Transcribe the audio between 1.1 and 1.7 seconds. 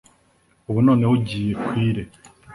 ugiye